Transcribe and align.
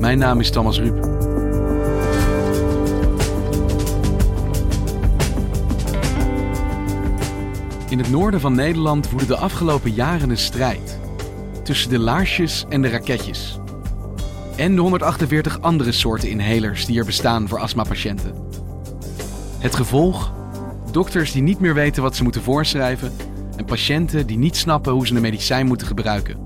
Mijn 0.00 0.18
naam 0.18 0.40
is 0.40 0.50
Thomas 0.50 0.78
Ruip. 0.78 1.06
In 7.88 7.98
het 7.98 8.10
noorden 8.10 8.40
van 8.40 8.54
Nederland 8.54 9.10
woedde 9.10 9.26
de 9.26 9.36
afgelopen 9.36 9.92
jaren 9.92 10.30
een 10.30 10.38
strijd 10.38 10.98
tussen 11.62 11.90
de 11.90 11.98
laarsjes 11.98 12.64
en 12.68 12.82
de 12.82 12.88
raketjes. 12.88 13.58
En 14.56 14.74
de 14.74 14.80
148 14.80 15.60
andere 15.60 15.92
soorten 15.92 16.30
inhalers 16.30 16.86
die 16.86 16.98
er 16.98 17.04
bestaan 17.04 17.48
voor 17.48 17.58
astmapatiënten. 17.58 18.34
Het 19.58 19.74
gevolg? 19.74 20.32
Dokters 20.90 21.32
die 21.32 21.42
niet 21.42 21.60
meer 21.60 21.74
weten 21.74 22.02
wat 22.02 22.16
ze 22.16 22.22
moeten 22.22 22.42
voorschrijven 22.42 23.12
en 23.56 23.64
patiënten 23.64 24.26
die 24.26 24.38
niet 24.38 24.56
snappen 24.56 24.92
hoe 24.92 25.06
ze 25.06 25.14
een 25.14 25.20
medicijn 25.20 25.66
moeten 25.66 25.86
gebruiken. 25.86 26.36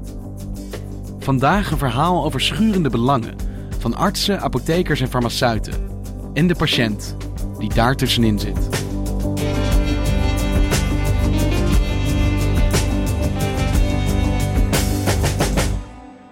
Vandaag 1.18 1.70
een 1.70 1.78
verhaal 1.78 2.24
over 2.24 2.40
schurende 2.40 2.90
belangen 2.90 3.50
van 3.82 3.96
artsen, 3.96 4.40
apothekers 4.40 5.00
en 5.00 5.08
farmaceuten. 5.08 5.72
En 6.34 6.46
de 6.46 6.54
patiënt 6.54 7.16
die 7.58 7.74
daar 7.74 7.96
tussenin 7.96 8.38
zit. 8.38 8.68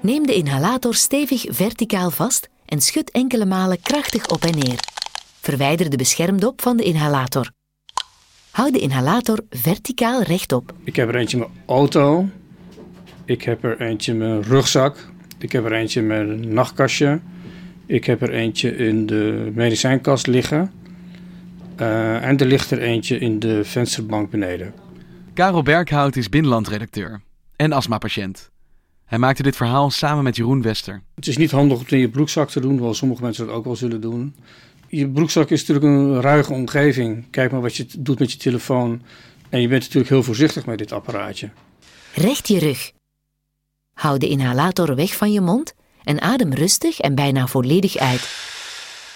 Neem 0.00 0.26
de 0.26 0.34
inhalator 0.34 0.94
stevig 0.94 1.44
verticaal 1.48 2.10
vast 2.10 2.48
en 2.66 2.80
schud 2.80 3.10
enkele 3.10 3.44
malen 3.44 3.82
krachtig 3.82 4.28
op 4.28 4.44
en 4.44 4.58
neer. 4.58 4.78
Verwijder 5.40 5.90
de 5.90 5.96
beschermdop 5.96 6.62
van 6.62 6.76
de 6.76 6.82
inhalator. 6.82 7.50
Houd 8.50 8.72
de 8.72 8.78
inhalator 8.78 9.40
verticaal 9.50 10.22
rechtop. 10.22 10.72
Ik 10.84 10.96
heb 10.96 11.08
er 11.08 11.16
eentje 11.16 11.36
in 11.36 11.42
mijn 11.42 11.62
auto. 11.66 12.28
Ik 13.24 13.42
heb 13.42 13.64
er 13.64 13.80
eentje 13.80 14.12
in 14.12 14.18
mijn 14.18 14.42
rugzak. 14.42 15.08
Ik 15.38 15.52
heb 15.52 15.64
er 15.64 15.72
eentje 15.72 16.00
in 16.00 16.06
mijn 16.06 16.52
nachtkastje. 16.54 17.20
Ik 17.90 18.04
heb 18.04 18.22
er 18.22 18.30
eentje 18.30 18.76
in 18.76 19.06
de 19.06 19.50
medicijnkast 19.54 20.26
liggen. 20.26 20.72
Uh, 21.80 22.26
en 22.26 22.38
er 22.38 22.46
ligt 22.46 22.70
er 22.70 22.78
eentje 22.78 23.18
in 23.18 23.38
de 23.38 23.64
vensterbank 23.64 24.30
beneden. 24.30 24.74
Karel 25.34 25.62
Berghout 25.62 26.16
is 26.16 26.28
binnenlandredacteur 26.28 27.20
en 27.56 27.72
astmapatiënt. 27.72 28.50
Hij 29.04 29.18
maakte 29.18 29.42
dit 29.42 29.56
verhaal 29.56 29.90
samen 29.90 30.24
met 30.24 30.36
Jeroen 30.36 30.62
Wester. 30.62 31.02
Het 31.14 31.26
is 31.26 31.36
niet 31.36 31.50
handig 31.50 31.76
om 31.76 31.82
het 31.82 31.92
in 31.92 31.98
je 31.98 32.08
broekzak 32.08 32.50
te 32.50 32.60
doen, 32.60 32.70
hoewel 32.70 32.94
sommige 32.94 33.22
mensen 33.22 33.46
dat 33.46 33.54
ook 33.54 33.64
wel 33.64 33.76
zullen 33.76 34.00
doen. 34.00 34.36
Je 34.88 35.08
broekzak 35.08 35.50
is 35.50 35.66
natuurlijk 35.66 35.86
een 35.86 36.20
ruige 36.20 36.52
omgeving. 36.52 37.30
Kijk 37.30 37.52
maar 37.52 37.60
wat 37.60 37.76
je 37.76 37.86
doet 37.98 38.18
met 38.18 38.32
je 38.32 38.38
telefoon. 38.38 39.02
En 39.48 39.60
je 39.60 39.68
bent 39.68 39.82
natuurlijk 39.82 40.10
heel 40.10 40.22
voorzichtig 40.22 40.66
met 40.66 40.78
dit 40.78 40.92
apparaatje. 40.92 41.50
Recht 42.14 42.48
je 42.48 42.58
rug. 42.58 42.92
Hou 43.94 44.18
de 44.18 44.28
inhalator 44.28 44.94
weg 44.94 45.16
van 45.16 45.32
je 45.32 45.40
mond 45.40 45.74
en 46.04 46.20
adem 46.20 46.52
rustig 46.52 47.00
en 47.00 47.14
bijna 47.14 47.46
volledig 47.46 47.96
uit. 47.96 48.28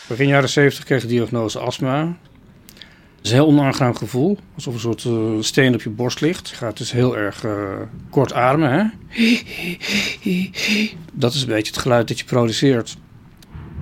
Begin 0.09 0.27
jaren 0.27 0.49
70 0.49 0.85
kreeg 0.85 1.03
ik 1.03 1.09
diagnose 1.09 1.59
astma. 1.59 2.17
Het 3.17 3.33
is 3.33 3.39
een 3.39 3.45
heel 3.45 3.47
onaangenaam 3.47 3.95
gevoel, 3.95 4.39
alsof 4.55 4.75
een 4.75 4.81
soort 4.81 5.05
uh, 5.05 5.43
steen 5.43 5.75
op 5.75 5.83
je 5.83 5.91
borst 5.91 6.21
ligt. 6.21 6.49
Je 6.49 6.57
gaat 6.57 6.77
dus 6.77 6.93
heel 6.93 7.17
erg 7.17 7.45
uh, 7.45 7.81
kort 8.11 8.33
ademen. 8.33 8.73
Hè? 8.73 8.85
Dat 11.13 11.35
is 11.35 11.43
een 11.43 11.49
beetje 11.49 11.73
het 11.73 11.81
geluid 11.81 12.09
dat 12.09 12.19
je 12.19 12.25
produceert. 12.25 12.97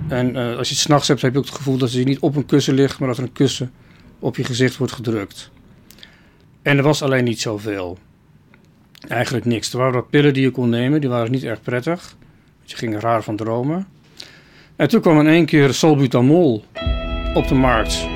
En 0.09 0.37
uh, 0.37 0.57
als 0.57 0.69
je 0.69 0.75
het 0.75 0.83
s'nachts 0.83 1.09
hebt, 1.09 1.23
heb 1.23 1.33
je 1.33 1.39
ook 1.39 1.45
het 1.45 1.55
gevoel 1.55 1.77
dat 1.77 1.93
je 1.93 2.05
niet 2.05 2.19
op 2.19 2.37
een 2.37 2.47
kussen 2.47 2.75
ligt, 2.75 2.99
maar 2.99 3.09
dat 3.09 3.17
er 3.17 3.23
een 3.23 3.33
kussen 3.33 3.73
op 4.19 4.37
je 4.37 4.45
gezicht 4.45 4.77
wordt 4.77 4.93
gedrukt. 4.93 5.51
En 6.62 6.77
er 6.77 6.83
was 6.83 7.03
alleen 7.03 7.25
niet 7.25 7.41
zoveel. 7.41 7.99
Eigenlijk 9.09 9.45
niks. 9.45 9.73
Er 9.73 9.79
waren 9.79 9.93
wat 9.93 10.11
pillen 10.11 10.35
die 10.35 10.43
je 10.43 10.51
kon 10.51 10.69
nemen, 10.69 11.01
die 11.01 11.11
waren 11.11 11.31
niet 11.31 11.45
erg 11.45 11.62
prettig. 11.62 12.17
Je 12.72 12.78
ging 12.78 13.00
raar 13.00 13.22
van 13.22 13.37
dromen. 13.37 13.87
En 14.77 14.88
toen 14.88 15.00
kwam 15.00 15.21
in 15.21 15.27
één 15.27 15.47
keer 15.47 15.75
salbutamol 15.75 16.65
op 17.34 17.49
de 17.49 17.55
markt. 17.55 18.06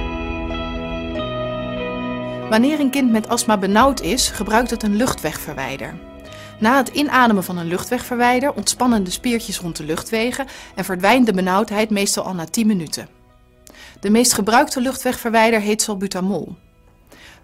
Wanneer 2.51 2.81
een 2.81 2.91
kind 2.91 3.11
met 3.11 3.29
astma 3.29 3.59
benauwd 3.59 4.01
is, 4.01 4.29
gebruikt 4.29 4.71
het 4.71 4.83
een 4.83 4.97
luchtwegverwijder. 4.97 5.95
Na 6.59 6.77
het 6.77 6.89
inademen 6.89 7.45
van 7.45 7.59
een 7.59 7.67
luchtwegverwijder 7.67 8.53
ontspannen 8.53 9.05
de 9.05 9.11
spiertjes 9.11 9.59
rond 9.59 9.77
de 9.77 9.85
luchtwegen 9.85 10.47
en 10.75 10.85
verdwijnt 10.85 11.27
de 11.27 11.33
benauwdheid 11.33 11.91
meestal 11.91 12.25
al 12.25 12.35
na 12.35 12.45
10 12.45 12.67
minuten. 12.67 13.09
De 14.01 14.11
meest 14.11 14.33
gebruikte 14.33 14.81
luchtwegverwijder 14.81 15.61
heet 15.61 15.83
salbutamol. 15.83 16.57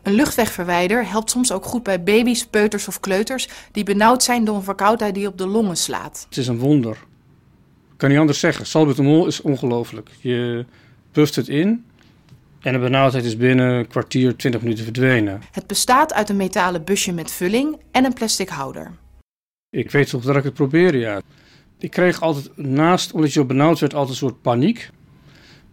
Een 0.02 0.12
luchtwegverwijder 0.12 1.08
helpt 1.08 1.30
soms 1.30 1.52
ook 1.52 1.64
goed 1.64 1.82
bij 1.82 2.02
baby's, 2.02 2.46
peuters 2.46 2.88
of 2.88 3.00
kleuters 3.00 3.48
die 3.72 3.84
benauwd 3.84 4.22
zijn 4.22 4.44
door 4.44 4.56
een 4.56 4.62
verkoudheid 4.62 5.14
die 5.14 5.26
op 5.26 5.38
de 5.38 5.46
longen 5.46 5.76
slaat. 5.76 6.26
Het 6.28 6.38
is 6.38 6.46
een 6.46 6.58
wonder. 6.58 6.92
Ik 7.92 7.98
kan 7.98 8.08
niet 8.08 8.18
anders 8.18 8.40
zeggen. 8.40 8.66
Salbutamol 8.66 9.26
is 9.26 9.40
ongelooflijk. 9.40 10.10
Je 10.20 10.64
puft 11.12 11.36
het 11.36 11.48
in 11.48 11.84
en 12.60 12.72
de 12.72 12.78
benauwdheid 12.78 13.24
is 13.24 13.36
binnen 13.36 13.70
een 13.70 13.86
kwartier, 13.86 14.36
20 14.36 14.60
minuten 14.62 14.84
verdwenen. 14.84 15.42
Het 15.52 15.66
bestaat 15.66 16.12
uit 16.12 16.28
een 16.28 16.36
metalen 16.36 16.84
busje 16.84 17.12
met 17.12 17.30
vulling 17.30 17.76
en 17.90 18.04
een 18.04 18.12
plastic 18.12 18.48
houder. 18.48 18.90
Ik 19.70 19.90
weet 19.90 20.08
toch 20.08 20.22
dat 20.22 20.36
ik 20.36 20.44
het 20.44 20.54
probeerde, 20.54 20.98
ja. 20.98 21.20
Ik 21.78 21.90
kreeg 21.90 22.20
altijd 22.20 22.56
naast, 22.56 23.12
omdat 23.12 23.32
je 23.32 23.40
zo 23.40 23.46
benauwd 23.46 23.78
werd, 23.78 23.94
altijd 23.94 24.10
een 24.10 24.28
soort 24.28 24.42
paniek. 24.42 24.90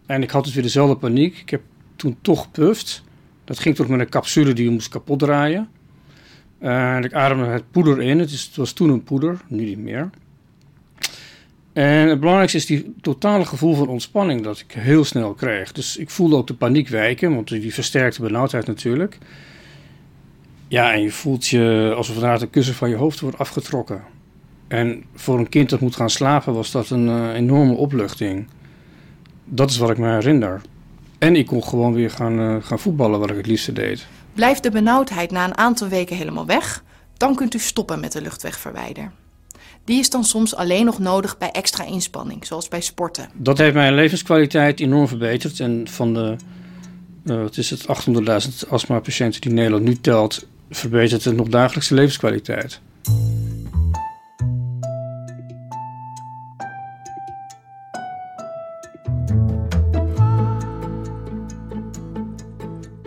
En 0.06 0.22
ik 0.22 0.30
had 0.30 0.44
dus 0.44 0.54
weer 0.54 0.62
dezelfde 0.62 0.96
paniek. 0.96 1.38
Ik 1.38 1.50
heb 1.50 1.62
toen 1.96 2.16
toch 2.22 2.42
gepuft. 2.42 3.02
Dat 3.50 3.58
ging 3.58 3.76
toch 3.76 3.88
met 3.88 4.00
een 4.00 4.08
capsule 4.08 4.52
die 4.52 4.64
je 4.64 4.70
moest 4.70 4.88
kapot 4.88 5.18
draaien. 5.18 5.68
En 6.58 7.04
ik 7.04 7.12
ademde 7.12 7.44
het 7.44 7.70
poeder 7.70 8.02
in. 8.02 8.18
Het, 8.18 8.56
was 8.56 8.72
toen 8.72 8.90
een 8.90 9.02
poeder, 9.02 9.40
nu 9.48 9.64
niet 9.64 9.78
meer. 9.78 10.10
En 11.72 12.08
het 12.08 12.20
belangrijkste 12.20 12.58
is 12.58 12.66
die 12.66 12.94
totale 13.00 13.44
gevoel 13.44 13.74
van 13.74 13.88
ontspanning 13.88 14.42
dat 14.42 14.58
ik 14.58 14.72
heel 14.72 15.04
snel 15.04 15.34
kreeg. 15.34 15.72
Dus 15.72 15.96
ik 15.96 16.10
voelde 16.10 16.36
ook 16.36 16.46
de 16.46 16.54
paniek 16.54 16.88
wijken, 16.88 17.34
want 17.34 17.48
die 17.48 17.74
versterkte 17.74 18.22
benauwdheid 18.22 18.66
natuurlijk. 18.66 19.18
Ja, 20.68 20.92
en 20.92 21.02
je 21.02 21.10
voelt 21.10 21.46
je 21.46 21.92
alsof 21.96 22.14
inderdaad 22.14 22.42
een 22.42 22.50
kussen 22.50 22.74
van 22.74 22.88
je 22.88 22.96
hoofd 22.96 23.20
wordt 23.20 23.38
afgetrokken. 23.38 24.02
En 24.68 25.04
voor 25.14 25.38
een 25.38 25.48
kind 25.48 25.70
dat 25.70 25.80
moet 25.80 25.96
gaan 25.96 26.10
slapen 26.10 26.54
was 26.54 26.70
dat 26.70 26.90
een 26.90 27.06
uh, 27.06 27.34
enorme 27.34 27.74
opluchting. 27.74 28.48
Dat 29.44 29.70
is 29.70 29.78
wat 29.78 29.90
ik 29.90 29.98
me 29.98 30.08
herinner. 30.08 30.60
En 31.20 31.36
ik 31.36 31.46
kon 31.46 31.64
gewoon 31.64 31.92
weer 31.92 32.10
gaan, 32.10 32.40
uh, 32.40 32.56
gaan 32.60 32.78
voetballen, 32.78 33.20
wat 33.20 33.30
ik 33.30 33.36
het 33.36 33.46
liefste 33.46 33.72
deed. 33.72 34.06
Blijft 34.32 34.62
de 34.62 34.70
benauwdheid 34.70 35.30
na 35.30 35.44
een 35.44 35.56
aantal 35.56 35.88
weken 35.88 36.16
helemaal 36.16 36.46
weg, 36.46 36.84
dan 37.16 37.34
kunt 37.34 37.54
u 37.54 37.58
stoppen 37.58 38.00
met 38.00 38.12
de 38.12 38.22
luchtwegverwijder. 38.22 39.10
Die 39.84 39.98
is 39.98 40.10
dan 40.10 40.24
soms 40.24 40.54
alleen 40.54 40.84
nog 40.84 40.98
nodig 40.98 41.38
bij 41.38 41.50
extra 41.50 41.84
inspanning, 41.84 42.46
zoals 42.46 42.68
bij 42.68 42.80
sporten. 42.80 43.28
Dat 43.34 43.58
heeft 43.58 43.74
mijn 43.74 43.94
levenskwaliteit 43.94 44.80
enorm 44.80 45.08
verbeterd. 45.08 45.60
En 45.60 45.88
van 45.88 46.14
de 46.14 46.36
uh, 47.24 47.42
wat 47.42 47.56
is 47.56 47.70
het, 47.70 47.86
800.000 48.62 48.68
astmapatiënten 48.68 49.40
die 49.40 49.52
Nederland 49.52 49.84
nu 49.84 50.00
telt, 50.00 50.46
verbetert 50.70 51.24
het 51.24 51.36
nog 51.36 51.48
dagelijkse 51.48 51.94
levenskwaliteit. 51.94 52.80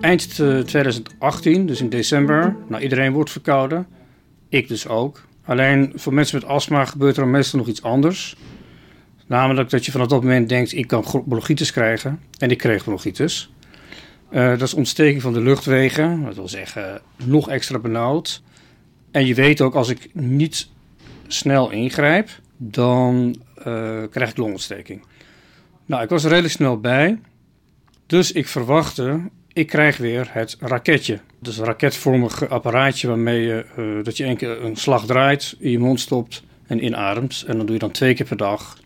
Eind 0.04 0.36
2018, 0.36 1.66
dus 1.66 1.82
in 1.82 1.90
december, 1.90 2.56
nou 2.68 2.82
iedereen 2.84 3.14
wordt 3.14 3.32
verkouden. 3.32 3.88
Ik 4.50 4.68
dus 4.68 4.88
ook. 4.88 5.26
Alleen 5.46 5.92
voor 5.96 6.14
mensen 6.14 6.40
met 6.40 6.50
astma 6.50 6.86
gebeurt 6.86 7.18
er 7.18 7.28
meestal 7.28 7.60
nog 7.60 7.68
iets 7.68 7.84
anders. 7.84 8.36
Namelijk 9.28 9.70
dat 9.70 9.86
je 9.86 9.92
vanaf 9.92 10.08
dat 10.08 10.22
moment 10.22 10.50
denkt, 10.50 10.74
ik 10.74 10.88
kan 10.88 11.24
bronchitis 11.26 11.72
krijgen. 11.72 12.20
En 12.38 12.52
ik 12.52 12.58
kreeg 12.58 12.84
bronchitis. 12.84 13.52
Eh, 14.30 14.50
dat 14.50 14.62
is 14.62 14.74
ontsteking 14.74 15.22
van 15.22 15.34
de 15.34 15.42
luchtwegen. 15.42 16.24
Dat 16.24 16.36
wil 16.36 16.48
zeggen, 16.48 17.02
nog 17.26 17.50
extra 17.50 17.80
benauwd. 17.80 18.42
En 19.12 19.26
je 19.26 19.34
weet 19.34 19.62
ook, 19.62 19.76
als 19.76 19.90
ik 19.90 20.10
niet 20.14 20.68
snel 21.28 21.72
ingrijp, 21.72 22.30
dan 22.58 23.36
eh, 23.56 24.04
krijg 24.10 24.30
ik 24.30 24.38
longontsteking. 24.38 25.04
Nou, 25.86 26.04
ik 26.04 26.10
was 26.10 26.24
er 26.24 26.30
redelijk 26.30 26.54
snel 26.54 26.80
bij. 26.80 27.20
Dus 28.06 28.32
ik 28.32 28.48
verwachtte, 28.48 29.22
ik 29.54 29.68
krijg 29.68 29.98
weer 29.98 30.28
het 30.30 30.58
raketje. 30.60 31.20
Dus 31.40 31.58
een 31.58 31.66
raketvormig 31.66 32.50
apparaatje 32.50 33.08
waarmee 33.08 33.42
je, 33.42 33.66
uh, 33.78 34.04
dat 34.04 34.18
je 34.18 34.26
een, 34.26 34.38
keer 34.38 34.64
een 34.64 34.76
slag 34.76 35.06
draait, 35.06 35.56
in 35.60 35.72
je 35.72 35.80
mond 35.80 36.00
stopt 36.00 36.44
en 36.68 36.84
inademt. 36.86 37.44
En 37.48 37.58
dan 37.58 37.66
doe 37.66 37.76
je 37.76 37.82
dan 37.82 37.92
twee 37.92 38.14
keer 38.14 38.26
per 38.26 38.38
dag. 38.38 38.78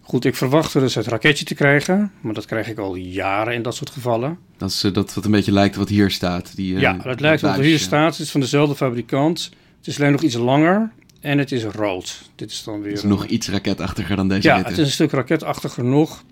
Goed, 0.00 0.24
ik 0.24 0.36
verwachtte 0.36 0.78
dus 0.78 0.94
het 0.94 1.06
raketje 1.06 1.44
te 1.44 1.54
krijgen, 1.54 2.12
maar 2.20 2.34
dat 2.34 2.44
krijg 2.44 2.68
ik 2.68 2.78
al 2.78 2.94
jaren 2.94 3.54
in 3.54 3.62
dat 3.62 3.74
soort 3.74 3.90
gevallen. 3.90 4.38
Dat 4.56 4.70
is 4.70 4.84
uh, 4.84 4.92
dat 4.92 5.14
wat 5.14 5.24
een 5.24 5.30
beetje 5.30 5.52
lijkt 5.52 5.76
wat 5.76 5.88
hier 5.88 6.10
staat. 6.10 6.56
Die, 6.56 6.74
uh, 6.74 6.80
ja, 6.80 6.92
dat 6.92 7.20
lijkt 7.20 7.42
wat 7.42 7.56
hier 7.56 7.78
staat. 7.78 8.10
Het 8.10 8.20
is 8.20 8.30
van 8.30 8.40
dezelfde 8.40 8.74
fabrikant. 8.74 9.50
Het 9.76 9.86
is 9.86 10.00
alleen 10.00 10.12
nog 10.12 10.22
iets 10.22 10.34
langer 10.34 10.90
en 11.20 11.38
het 11.38 11.52
is 11.52 11.64
rood. 11.64 12.30
Dit 12.34 12.50
is 12.50 12.64
dan 12.64 12.80
weer. 12.80 12.90
Het 12.90 12.98
is 12.98 13.04
nog 13.04 13.26
iets 13.26 13.48
raketachtiger 13.48 14.16
dan 14.16 14.28
deze. 14.28 14.48
Ja, 14.48 14.54
witte. 14.54 14.70
het 14.70 14.78
is 14.78 14.86
een 14.86 14.92
stuk 14.92 15.10
raketachtiger 15.10 15.84
nog. 15.84 16.24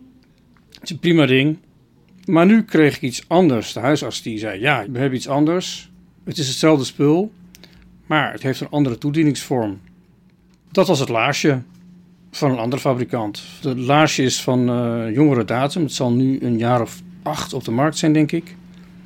Het 0.72 0.82
is 0.82 0.90
een 0.90 0.98
prima 0.98 1.26
ding. 1.26 1.58
Maar 2.24 2.46
nu 2.46 2.62
kreeg 2.64 2.96
ik 2.96 3.02
iets 3.02 3.24
anders. 3.28 3.72
De 3.72 3.80
huisarts 3.80 4.22
die 4.22 4.38
zei: 4.38 4.60
Ja, 4.60 4.86
we 4.90 4.98
hebben 4.98 5.18
iets 5.18 5.28
anders. 5.28 5.90
Het 6.24 6.38
is 6.38 6.48
hetzelfde 6.48 6.84
spul, 6.84 7.32
maar 8.06 8.32
het 8.32 8.42
heeft 8.42 8.60
een 8.60 8.70
andere 8.70 8.98
toedieningsvorm. 8.98 9.80
Dat 10.72 10.86
was 10.86 10.98
het 10.98 11.08
laarsje 11.08 11.62
van 12.30 12.50
een 12.50 12.58
andere 12.58 12.82
fabrikant. 12.82 13.42
Het 13.62 13.78
laarsje 13.78 14.22
is 14.22 14.42
van 14.42 14.70
uh, 14.70 15.14
jongere 15.14 15.44
datum. 15.44 15.82
Het 15.82 15.92
zal 15.92 16.12
nu 16.12 16.38
een 16.40 16.58
jaar 16.58 16.80
of 16.80 17.02
acht 17.22 17.52
op 17.52 17.64
de 17.64 17.70
markt 17.70 17.98
zijn, 17.98 18.12
denk 18.12 18.32
ik. 18.32 18.56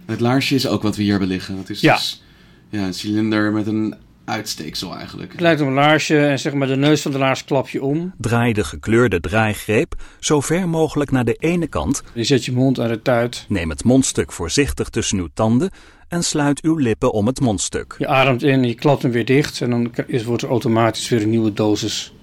Het 0.06 0.20
laarsje 0.20 0.54
is 0.54 0.66
ook 0.66 0.82
wat 0.82 0.96
we 0.96 1.02
hier 1.02 1.10
hebben 1.10 1.28
liggen. 1.28 1.56
Het 1.56 1.70
is 1.70 1.80
ja. 1.80 1.94
Dus, 1.94 2.22
ja, 2.68 2.86
een 2.86 2.94
cilinder 2.94 3.52
met 3.52 3.66
een 3.66 3.94
uitsteeksel 4.24 4.96
eigenlijk. 4.96 5.32
Het 5.32 5.40
lijkt 5.40 5.60
op 5.60 5.66
een 5.66 5.72
laarsje 5.72 6.26
en 6.26 6.38
zeg 6.38 6.52
maar 6.52 6.66
de 6.66 6.76
neus 6.76 7.02
van 7.02 7.10
de 7.10 7.18
laars 7.18 7.44
klap 7.44 7.68
je 7.68 7.82
om. 7.82 8.12
Draai 8.18 8.52
de 8.52 8.64
gekleurde 8.64 9.20
draaigreep 9.20 9.94
zo 10.20 10.40
ver 10.40 10.68
mogelijk 10.68 11.10
naar 11.10 11.24
de 11.24 11.36
ene 11.38 11.66
kant. 11.66 12.02
Je 12.12 12.24
zet 12.24 12.44
je 12.44 12.52
mond 12.52 12.80
aan 12.80 12.90
het 12.90 13.04
tuit. 13.04 13.44
Neem 13.48 13.70
het 13.70 13.84
mondstuk 13.84 14.32
voorzichtig 14.32 14.88
tussen 14.88 15.18
uw 15.18 15.28
tanden 15.34 15.70
en 16.08 16.24
sluit 16.24 16.62
uw 16.62 16.76
lippen 16.76 17.12
om 17.12 17.26
het 17.26 17.40
mondstuk. 17.40 17.94
Je 17.98 18.06
ademt 18.06 18.42
in, 18.42 18.64
je 18.64 18.74
klapt 18.74 19.02
hem 19.02 19.10
weer 19.10 19.24
dicht 19.24 19.60
en 19.60 19.70
dan 19.70 19.92
is, 20.06 20.24
wordt 20.24 20.42
er 20.42 20.48
automatisch 20.48 21.08
weer 21.08 21.22
een 21.22 21.30
nieuwe 21.30 21.52
dosis 21.52 22.14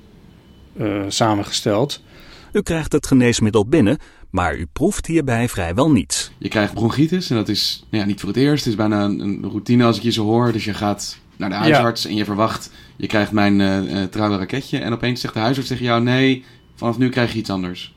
uh, 0.76 1.04
samengesteld. 1.08 2.02
U 2.52 2.62
krijgt 2.62 2.92
het 2.92 3.08
geneesmiddel 3.08 3.68
binnen, 3.68 3.98
maar 4.30 4.56
u 4.56 4.68
proeft 4.74 5.06
hierbij 5.06 5.50
vrijwel 5.50 5.92
niets. 5.92 6.32
Je 6.38 6.50
krijgt 6.50 6.74
bronchitis 6.74 7.30
en 7.30 7.36
dat 7.36 7.50
is 7.50 7.86
nou 7.90 8.04
ja, 8.04 8.10
niet 8.10 8.20
voor 8.20 8.30
het 8.30 8.38
eerst. 8.38 8.64
Het 8.64 8.74
is 8.74 8.80
bijna 8.80 9.04
een, 9.04 9.20
een 9.20 9.42
routine 9.42 9.84
als 9.84 9.98
ik 9.98 10.04
je 10.04 10.12
zo 10.12 10.24
hoor. 10.24 10.52
Dus 10.52 10.66
je 10.66 10.74
gaat 10.74 11.18
naar 11.42 11.50
de 11.50 11.56
huisarts 11.56 12.04
ja. 12.04 12.10
en 12.10 12.16
je 12.16 12.26
verwacht, 12.26 12.72
je 12.96 13.08
krijgt 13.08 13.32
mijn 13.32 13.60
uh, 13.60 14.04
trouwe 14.04 14.38
raketje. 14.38 14.78
En 14.78 14.94
opeens 14.94 15.22
zegt 15.22 15.34
de 15.34 15.40
huisarts 15.40 15.70
tegen 15.70 15.86
jou, 15.86 16.02
nee, 16.04 16.46
vanaf 16.76 16.98
nu 16.98 17.10
krijg 17.10 17.32
je 17.32 17.40
iets 17.40 17.50
anders. 17.50 17.94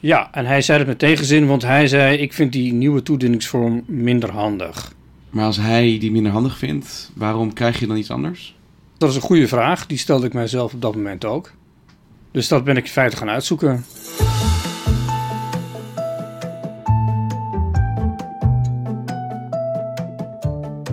Ja, 0.00 0.28
en 0.32 0.46
hij 0.46 0.62
zei 0.62 0.78
het 0.78 0.86
met 0.86 0.98
tegenzin, 0.98 1.46
want 1.46 1.62
hij 1.62 1.86
zei, 1.86 2.16
ik 2.16 2.32
vind 2.32 2.52
die 2.52 2.72
nieuwe 2.72 3.02
toedieningsvorm 3.02 3.82
minder 3.86 4.30
handig. 4.30 4.92
Maar 5.30 5.44
als 5.44 5.56
hij 5.56 5.96
die 6.00 6.10
minder 6.10 6.32
handig 6.32 6.58
vindt, 6.58 7.10
waarom 7.14 7.52
krijg 7.52 7.78
je 7.78 7.86
dan 7.86 7.96
iets 7.96 8.10
anders? 8.10 8.56
Dat 8.98 9.10
is 9.10 9.14
een 9.14 9.22
goede 9.22 9.48
vraag, 9.48 9.86
die 9.86 9.98
stelde 9.98 10.26
ik 10.26 10.32
mijzelf 10.32 10.74
op 10.74 10.82
dat 10.82 10.94
moment 10.94 11.24
ook. 11.24 11.52
Dus 12.32 12.48
dat 12.48 12.64
ben 12.64 12.76
ik 12.76 12.84
in 12.84 12.90
feite 12.90 13.16
gaan 13.16 13.30
uitzoeken. 13.30 13.84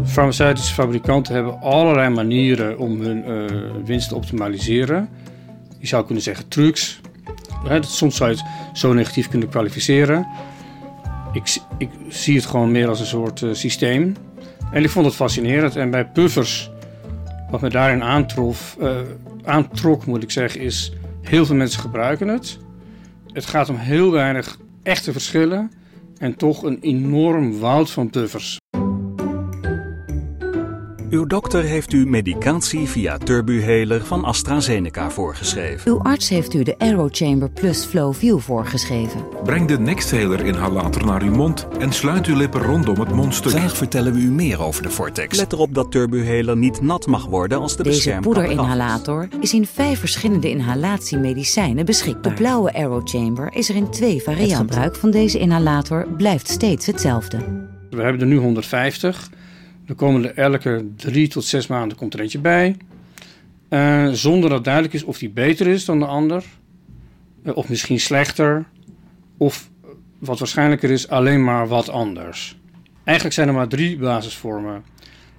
Farmaceutische 0.08 0.74
fabrikanten 0.74 1.34
hebben 1.34 1.62
allerlei 1.62 2.10
manieren 2.10 2.78
om 2.78 3.02
hun 3.02 3.30
uh, 3.30 3.46
winst 3.86 4.10
te 4.10 4.16
optimaliseren. 4.16 5.10
Je 5.80 5.88
zou 5.88 6.06
kunnen 6.06 6.24
zeggen 6.24 6.48
trucs. 6.48 7.00
Hè, 7.68 7.84
soms 7.84 8.16
zou 8.16 8.30
je 8.30 8.36
het 8.36 8.78
zo 8.78 8.94
negatief 8.94 9.30
kunnen 9.30 9.50
kwalificeren. 9.50 10.28
Ik, 11.34 11.58
ik 11.78 11.90
zie 12.10 12.36
het 12.36 12.46
gewoon 12.46 12.72
meer 12.72 12.88
als 12.88 13.00
een 13.00 13.06
soort 13.06 13.42
uh, 13.42 13.54
systeem. 13.54 14.16
En 14.72 14.84
ik 14.84 14.90
vond 14.90 15.06
het 15.06 15.16
fascinerend. 15.16 15.76
En 15.76 15.90
bij 15.90 16.06
puffers, 16.06 16.72
wat 17.50 17.62
me 17.62 17.70
daarin 17.70 18.04
aantrof, 18.04 18.78
uh, 18.82 18.92
aantrok, 19.44 20.06
moet 20.06 20.24
ik 20.24 20.32
zeggen, 20.32 20.62
is 20.62 20.94
heel 21.22 21.46
veel 21.46 21.56
mensen 21.56 21.82
gebruiken 21.82 22.28
het. 22.28 22.58
Het 23.32 23.46
gaat 23.46 23.70
om 23.70 23.76
heel 23.76 24.12
weinig 24.12 24.58
echte 24.84 25.12
verschillen 25.12 25.72
en 26.18 26.36
toch 26.36 26.64
een 26.64 26.78
enorm 26.82 27.60
woud 27.60 27.92
van 27.92 28.10
puffers. 28.10 28.58
Uw 31.10 31.26
dokter 31.26 31.64
heeft 31.64 31.94
u 31.94 32.06
medicatie 32.06 32.88
via 32.88 33.18
Turbuhaler 33.18 34.06
van 34.06 34.24
AstraZeneca 34.24 35.10
voorgeschreven. 35.10 35.92
Uw 35.92 36.02
arts 36.02 36.30
heeft 36.30 36.54
u 36.54 36.64
de 36.64 36.76
Aerochamber 36.78 37.50
Plus 37.50 37.86
Flow 37.86 38.14
View 38.14 38.40
voorgeschreven. 38.40 39.26
Breng 39.44 39.68
de 39.68 39.80
Nexthaler 39.80 40.46
inhalator 40.46 41.06
naar 41.06 41.22
uw 41.22 41.32
mond 41.32 41.68
en 41.80 41.92
sluit 41.92 42.26
uw 42.26 42.36
lippen 42.36 42.62
rondom 42.62 43.00
het 43.00 43.12
mondstuk. 43.12 43.52
Graag 43.52 43.78
vertellen 43.78 44.14
we 44.14 44.20
u 44.20 44.32
meer 44.32 44.62
over 44.62 44.84
de 44.84 44.90
Vortex. 44.90 45.38
Let 45.38 45.54
erop 45.54 45.74
dat 45.74 45.92
Turbuhaler 45.92 46.58
niet 46.58 46.82
nat 46.82 47.08
mag 47.08 47.26
worden 47.26 47.60
als 47.60 47.78
de 47.78 47.84
Deze 47.84 48.18
poederinhalator 48.22 49.28
is 49.40 49.54
in 49.54 49.66
vijf 49.66 50.00
verschillende 50.00 50.50
inhalatiemedicijnen 50.50 51.86
beschikbaar. 51.86 52.32
De 52.32 52.38
blauwe 52.42 52.74
Aerochamber 52.74 53.54
is 53.54 53.70
er 53.70 53.76
in 53.76 53.90
twee 53.90 54.22
varianten. 54.22 54.58
Het 54.58 54.68
gebruik 54.68 54.96
van 54.96 55.12
deze 55.12 55.40
inhalator 55.40 56.08
blijft 56.18 56.50
steeds 56.50 56.86
hetzelfde. 56.86 57.38
We 57.90 58.02
hebben 58.02 58.22
er 58.22 58.28
nu 58.28 58.38
150. 58.38 59.30
Er 59.88 59.96
komen 59.96 60.24
er 60.26 60.36
elke 60.36 60.86
drie 60.96 61.28
tot 61.28 61.46
zes 61.46 61.68
maanden 61.68 61.98
komt 61.98 62.14
er 62.14 62.20
eentje 62.20 62.40
bij. 62.40 62.76
Uh, 63.70 64.08
zonder 64.12 64.50
dat 64.50 64.64
duidelijk 64.64 64.94
is 64.94 65.04
of 65.04 65.18
die 65.18 65.30
beter 65.30 65.68
is 65.68 65.86
dan 65.86 66.00
de 66.00 66.06
ander. 66.06 66.44
Uh, 67.44 67.56
of 67.56 67.70
misschien 67.70 68.00
slechter. 68.00 68.66
Of 69.38 69.70
wat 70.18 70.40
waarschijnlijker 70.40 70.90
is, 70.90 71.08
alleen 71.08 71.44
maar 71.44 71.68
wat 71.68 71.90
anders. 71.90 72.58
Eigenlijk 73.04 73.36
zijn 73.36 73.48
er 73.48 73.54
maar 73.54 73.68
drie 73.68 73.98
basisvormen. 73.98 74.84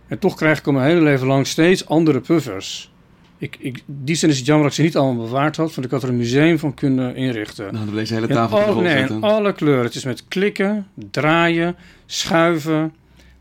En 0.07 0.19
toch 0.19 0.35
krijg 0.35 0.59
ik 0.59 0.67
al 0.67 0.73
mijn 0.73 0.89
hele 0.89 1.01
leven 1.01 1.27
lang 1.27 1.47
steeds 1.47 1.87
andere 1.87 2.21
puffers. 2.21 2.93
Ik, 3.39 3.57
ik, 3.61 3.83
die 3.87 4.15
zin 4.15 4.29
is 4.29 4.37
het 4.37 4.47
jammer 4.47 4.65
dat 4.65 4.73
ik 4.73 4.79
ze 4.79 4.87
niet 4.87 4.97
allemaal 4.97 5.25
bewaard 5.25 5.57
had, 5.57 5.75
want 5.75 5.87
ik 5.87 5.93
had 5.93 6.03
er 6.03 6.09
een 6.09 6.17
museum 6.17 6.59
van 6.59 6.75
kunnen 6.75 7.17
inrichten. 7.17 7.65
Dan 7.65 7.75
hadden 7.75 7.95
we 7.95 8.01
deze 8.01 8.15
hele 8.15 8.27
tafel 8.27 8.59
al, 8.59 8.81
Nee, 8.81 9.09
in 9.09 9.23
alle 9.23 9.53
kleuren. 9.53 9.85
Het 9.85 9.95
is 9.95 10.05
met 10.05 10.25
klikken, 10.29 10.87
draaien, 11.11 11.77
schuiven. 12.07 12.93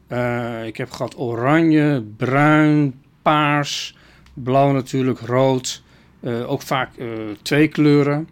Uh, 0.09 0.65
ik 0.65 0.77
heb 0.77 0.91
gehad 0.91 1.17
oranje, 1.17 2.03
bruin, 2.17 2.93
paars, 3.21 3.95
blauw 4.33 4.71
natuurlijk, 4.71 5.19
rood. 5.19 5.83
Uh, 6.21 6.51
ook 6.51 6.61
vaak 6.61 6.97
uh, 6.97 7.09
twee 7.41 7.67
kleuren. 7.67 8.29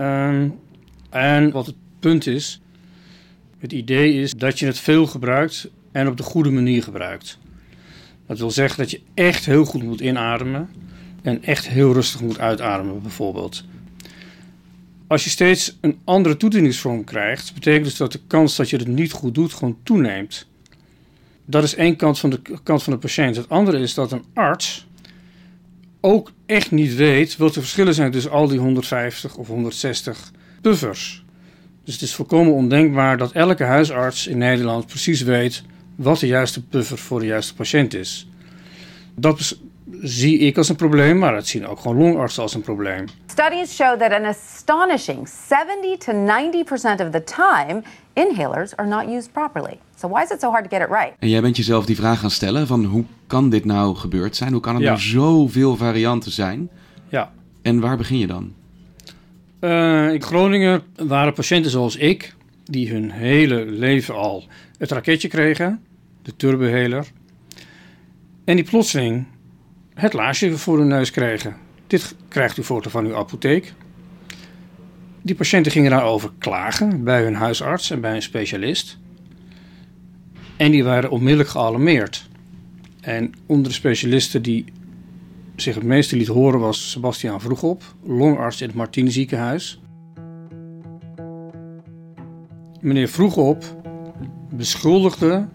Um, 0.00 0.58
en 1.10 1.50
wat 1.50 1.66
het 1.66 1.74
punt 2.00 2.26
is, 2.26 2.60
het 3.58 3.72
idee 3.72 4.14
is 4.14 4.32
dat 4.32 4.58
je 4.58 4.66
het 4.66 4.78
veel 4.78 5.06
gebruikt 5.06 5.70
en 5.92 6.08
op 6.08 6.16
de 6.16 6.22
goede 6.22 6.50
manier 6.50 6.82
gebruikt. 6.82 7.38
Dat 8.26 8.38
wil 8.38 8.50
zeggen 8.50 8.78
dat 8.78 8.90
je 8.90 9.00
echt 9.14 9.46
heel 9.46 9.64
goed 9.64 9.82
moet 9.82 10.00
inademen 10.00 10.68
en 11.22 11.42
echt 11.42 11.68
heel 11.68 11.92
rustig 11.92 12.20
moet 12.20 12.38
uitademen 12.38 13.02
bijvoorbeeld. 13.02 13.64
Als 15.06 15.24
je 15.24 15.30
steeds 15.30 15.78
een 15.80 15.98
andere 16.04 16.36
toedieningsvorm 16.36 17.04
krijgt, 17.04 17.54
betekent 17.54 17.84
dus 17.84 17.96
dat 17.96 18.12
de 18.12 18.20
kans 18.26 18.56
dat 18.56 18.70
je 18.70 18.76
het 18.76 18.88
niet 18.88 19.12
goed 19.12 19.34
doet 19.34 19.52
gewoon 19.52 19.78
toeneemt. 19.82 20.48
Dat 21.46 21.62
is 21.62 21.74
één 21.74 21.96
kant 21.96 22.18
van 22.18 22.30
de 22.30 22.40
kant 22.62 22.82
van 22.82 22.92
de 22.92 22.98
patiënt. 22.98 23.36
Het 23.36 23.48
andere 23.48 23.78
is 23.78 23.94
dat 23.94 24.12
een 24.12 24.24
arts 24.34 24.86
ook 26.00 26.32
echt 26.46 26.70
niet 26.70 26.94
weet 26.94 27.36
wat 27.36 27.54
de 27.54 27.60
verschillen 27.60 27.94
zijn 27.94 28.10
tussen 28.10 28.30
al 28.30 28.48
die 28.48 28.58
150 28.58 29.36
of 29.36 29.46
160 29.48 30.30
puffers. 30.60 31.24
Dus 31.84 31.94
het 31.94 32.02
is 32.02 32.14
volkomen 32.14 32.52
ondenkbaar 32.52 33.18
dat 33.18 33.32
elke 33.32 33.64
huisarts 33.64 34.26
in 34.26 34.38
Nederland 34.38 34.86
precies 34.86 35.22
weet 35.22 35.62
wat 35.94 36.20
de 36.20 36.26
juiste 36.26 36.62
puffer 36.62 36.98
voor 36.98 37.20
de 37.20 37.26
juiste 37.26 37.54
patiënt 37.54 37.94
is. 37.94 38.28
Dat 39.14 39.58
zie 40.00 40.38
ik 40.38 40.56
als 40.56 40.68
een 40.68 40.76
probleem, 40.76 41.18
maar 41.18 41.32
dat 41.32 41.46
zien 41.46 41.66
ook 41.66 41.80
gewoon 41.80 41.96
longartsen 41.96 42.42
als 42.42 42.54
een 42.54 42.60
probleem. 42.60 43.04
Studies 43.26 43.74
show 43.74 43.98
that 43.98 44.12
an 44.12 44.24
astonishing 44.24 45.28
70 45.28 45.98
to 45.98 46.12
90% 46.12 47.06
of 47.06 47.10
the 47.10 47.24
time 47.24 47.82
inhalers 48.12 48.76
are 48.76 48.88
not 48.88 49.06
used 49.08 49.32
properly. 49.32 49.78
So 49.96 50.08
why 50.08 50.22
is 50.22 50.30
it 50.30 50.40
so 50.40 50.50
hard 50.50 50.70
to 50.70 50.76
get 50.76 50.88
it 50.88 50.94
right? 50.94 51.12
En 51.18 51.28
jij 51.28 51.40
bent 51.40 51.56
jezelf 51.56 51.86
die 51.86 51.96
vraag 51.96 52.20
gaan 52.20 52.30
stellen 52.30 52.66
van 52.66 52.84
hoe 52.84 53.04
kan 53.26 53.50
dit 53.50 53.64
nou 53.64 53.96
gebeurd 53.96 54.36
zijn? 54.36 54.52
Hoe 54.52 54.60
kan 54.60 54.74
er 54.74 54.80
ja. 54.80 54.86
nou 54.86 55.00
zoveel 55.00 55.76
varianten 55.76 56.32
zijn? 56.32 56.70
Ja. 57.08 57.32
En 57.62 57.80
waar 57.80 57.96
begin 57.96 58.18
je 58.18 58.26
dan? 58.26 58.52
Uh, 59.60 60.12
in 60.12 60.22
Groningen 60.22 60.82
waren 60.96 61.32
patiënten 61.32 61.70
zoals 61.70 61.96
ik, 61.96 62.34
die 62.64 62.90
hun 62.90 63.10
hele 63.10 63.64
leven 63.64 64.14
al 64.14 64.44
het 64.78 64.90
raketje 64.90 65.28
kregen, 65.28 65.82
de 66.22 66.36
turboheler, 66.36 67.06
en 68.44 68.56
die 68.56 68.64
plotseling 68.64 69.26
het 69.96 70.12
laarsje 70.12 70.58
voor 70.58 70.78
hun 70.78 70.88
neus 70.88 71.10
kregen. 71.10 71.56
Dit 71.86 72.14
krijgt 72.28 72.56
u 72.56 72.62
foto 72.62 72.90
van 72.90 73.06
uw 73.06 73.16
apotheek. 73.16 73.74
Die 75.22 75.34
patiënten 75.34 75.72
gingen 75.72 75.90
daarover 75.90 76.30
klagen 76.38 77.04
bij 77.04 77.22
hun 77.22 77.34
huisarts 77.34 77.90
en 77.90 78.00
bij 78.00 78.14
een 78.14 78.22
specialist. 78.22 78.98
En 80.56 80.70
die 80.70 80.84
waren 80.84 81.10
onmiddellijk 81.10 81.48
gealarmeerd. 81.48 82.28
En 83.00 83.32
onder 83.46 83.68
de 83.68 83.74
specialisten 83.74 84.42
die 84.42 84.64
zich 85.56 85.74
het 85.74 85.84
meeste 85.84 86.16
liet 86.16 86.26
horen 86.26 86.60
was 86.60 86.90
Sebastiaan 86.90 87.40
Vroegop, 87.40 87.82
longarts 88.02 88.60
in 88.60 88.66
het 88.66 88.76
Martini 88.76 89.10
ziekenhuis. 89.10 89.80
Meneer 92.80 93.08
Vroegop 93.08 93.64
beschuldigde 94.50 95.48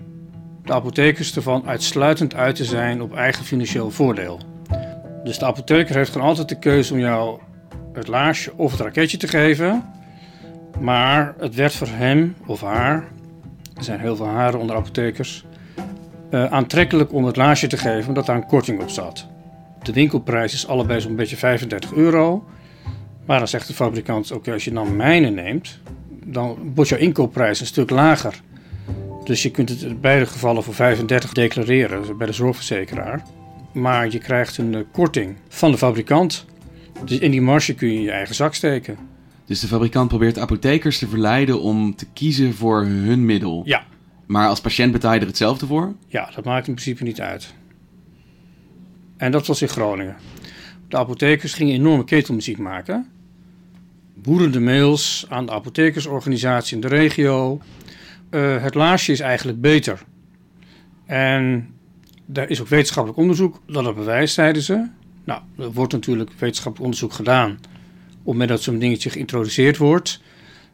de 0.71 0.77
apothekers 0.77 1.35
ervan 1.35 1.63
uitsluitend 1.67 2.35
uit 2.35 2.55
te 2.55 2.65
zijn 2.65 3.01
op 3.01 3.15
eigen 3.15 3.45
financieel 3.45 3.91
voordeel. 3.91 4.39
Dus 5.23 5.37
de 5.37 5.45
apotheker 5.45 5.95
heeft 5.95 6.11
gewoon 6.11 6.27
altijd 6.27 6.49
de 6.49 6.59
keuze 6.59 6.93
om 6.93 6.99
jou 6.99 7.39
het 7.93 8.07
laarsje 8.07 8.51
of 8.55 8.71
het 8.71 8.79
raketje 8.79 9.17
te 9.17 9.27
geven. 9.27 9.83
Maar 10.79 11.35
het 11.39 11.55
werd 11.55 11.73
voor 11.73 11.87
hem 11.87 12.35
of 12.45 12.61
haar, 12.61 13.07
er 13.75 13.83
zijn 13.83 13.99
heel 13.99 14.15
veel 14.15 14.27
haren 14.27 14.59
onder 14.59 14.75
apothekers, 14.75 15.45
uh, 16.29 16.45
aantrekkelijk 16.45 17.13
om 17.13 17.25
het 17.25 17.35
laarsje 17.35 17.67
te 17.67 17.77
geven 17.77 18.07
omdat 18.07 18.25
daar 18.25 18.35
een 18.35 18.45
korting 18.45 18.81
op 18.81 18.89
zat. 18.89 19.27
De 19.81 19.93
winkelprijs 19.93 20.53
is 20.53 20.67
allebei 20.67 21.01
zo'n 21.01 21.15
beetje 21.15 21.37
35 21.37 21.93
euro. 21.93 22.45
Maar 23.25 23.37
dan 23.37 23.47
zegt 23.47 23.67
de 23.67 23.73
fabrikant, 23.73 24.31
oké, 24.31 24.51
als 24.51 24.63
je 24.63 24.71
dan 24.71 24.95
mijne 24.95 25.29
neemt, 25.29 25.79
dan 26.25 26.71
wordt 26.75 26.89
jouw 26.89 26.99
inkoopprijs 26.99 27.59
een 27.59 27.65
stuk 27.65 27.89
lager. 27.89 28.41
Dus 29.23 29.43
je 29.43 29.51
kunt 29.51 29.69
het 29.69 29.81
in 29.81 29.99
beide 29.99 30.25
gevallen 30.25 30.63
voor 30.63 30.73
35 30.73 31.33
declareren 31.33 32.17
bij 32.17 32.27
de 32.27 32.33
zorgverzekeraar. 32.33 33.23
Maar 33.73 34.09
je 34.09 34.17
krijgt 34.17 34.57
een 34.57 34.75
eh, 34.75 34.81
korting 34.91 35.35
van 35.49 35.71
de 35.71 35.77
fabrikant. 35.77 36.45
Dus 37.05 37.19
in 37.19 37.31
die 37.31 37.41
marge 37.41 37.73
kun 37.73 37.93
je 37.93 38.01
je 38.01 38.11
eigen 38.11 38.35
zak 38.35 38.53
steken. 38.53 38.97
Dus 39.45 39.59
de 39.59 39.67
fabrikant 39.67 40.07
probeert 40.07 40.37
apothekers 40.37 40.97
te 40.97 41.07
verleiden 41.07 41.61
om 41.61 41.95
te 41.95 42.05
kiezen 42.13 42.53
voor 42.53 42.83
hun 42.83 43.25
middel. 43.25 43.61
Ja. 43.65 43.83
Maar 44.25 44.47
als 44.47 44.61
patiënt 44.61 44.91
betaal 44.91 45.13
je 45.13 45.19
er 45.19 45.25
hetzelfde 45.25 45.65
voor? 45.65 45.93
Ja, 46.07 46.29
dat 46.35 46.45
maakt 46.45 46.67
in 46.67 46.73
principe 46.73 47.03
niet 47.03 47.21
uit. 47.21 47.53
En 49.17 49.31
dat 49.31 49.47
was 49.47 49.61
in 49.61 49.67
Groningen. 49.67 50.15
De 50.87 50.97
apothekers 50.97 51.53
gingen 51.53 51.73
enorme 51.73 52.03
ketelmuziek 52.03 52.57
maken. 52.57 53.09
Boerende 54.15 54.59
mails 54.59 55.25
aan 55.29 55.45
de 55.45 55.51
apothekersorganisatie 55.51 56.75
in 56.75 56.81
de 56.81 56.87
regio. 56.87 57.61
Uh, 58.31 58.61
het 58.61 58.75
laarsje 58.75 59.11
is 59.11 59.19
eigenlijk 59.19 59.61
beter. 59.61 60.03
En 61.05 61.69
er 62.33 62.49
is 62.49 62.61
ook 62.61 62.67
wetenschappelijk 62.67 63.19
onderzoek 63.19 63.59
dat 63.67 63.85
het 63.85 63.95
bewijst, 63.95 64.33
zeiden 64.33 64.61
ze. 64.61 64.87
Nou, 65.23 65.41
er 65.57 65.71
wordt 65.71 65.93
natuurlijk 65.93 66.29
wetenschappelijk 66.29 66.83
onderzoek 66.83 67.13
gedaan 67.13 67.59
op 68.23 68.39
het 68.39 68.47
dat 68.47 68.61
zo'n 68.61 68.79
dingetje 68.79 69.09
geïntroduceerd 69.09 69.77
wordt. 69.77 70.21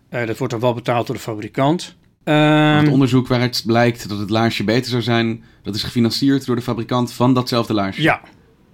Uh, 0.09 0.25
dat 0.25 0.37
wordt 0.37 0.53
dan 0.53 0.61
wel 0.61 0.73
betaald 0.73 1.07
door 1.07 1.15
de 1.15 1.21
fabrikant. 1.21 1.95
Het 2.23 2.89
onderzoek 2.89 3.27
waaruit 3.27 3.63
blijkt 3.65 4.09
dat 4.09 4.19
het 4.19 4.29
laarsje 4.29 4.63
beter 4.63 4.89
zou 4.89 5.01
zijn, 5.01 5.43
dat 5.63 5.75
is 5.75 5.83
gefinancierd 5.83 6.45
door 6.45 6.55
de 6.55 6.61
fabrikant 6.61 7.13
van 7.13 7.33
datzelfde 7.33 7.73
laarsje. 7.73 8.01
Ja, 8.01 8.21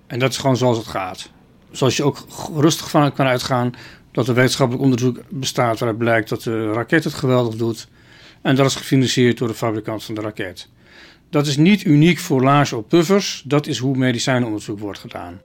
en 0.08 0.20
dat 0.20 0.30
is 0.30 0.38
gewoon 0.38 0.58
zoals 0.58 0.78
het 0.78 0.88
gaat. 0.88 1.30
Zoals 1.72 1.98
je 1.98 2.04
ook 2.04 2.26
rustig 2.56 2.90
van 2.90 3.14
kan 3.14 3.26
uitgaan 3.26 3.74
dat 4.12 4.28
er 4.28 4.34
wetenschappelijk 4.34 4.84
onderzoek 4.84 5.20
bestaat 5.30 5.80
waaruit 5.80 6.00
blijkt 6.00 6.30
dat 6.30 6.44
de 6.44 6.72
raket 6.72 7.04
het 7.04 7.14
geweldig 7.14 7.56
doet. 7.56 7.88
En 8.44 8.56
dat 8.56 8.66
is 8.66 8.76
gefinancierd 8.76 9.38
door 9.38 9.48
de 9.48 9.54
fabrikant 9.54 10.04
van 10.04 10.16
de 10.16 10.22
raket. 10.22 10.70
Dat 11.30 11.48
is 11.48 11.58
niet 11.58 11.86
uniek 11.86 12.20
voor 12.20 12.44
laarzen 12.44 12.78
op 12.78 12.90
puffers, 12.90 13.44
dat 13.46 13.68
is 13.68 13.78
hoe 13.78 13.98
medicijnonderzoek 13.98 14.80
wordt 14.80 15.00
gedaan. 15.00 15.42